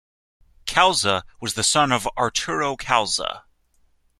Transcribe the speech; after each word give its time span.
Calza 0.65 1.21
was 1.39 1.53
the 1.53 1.63
son 1.63 1.91
of 1.91 2.07
Arturo 2.17 2.75
Calza. 2.75 3.43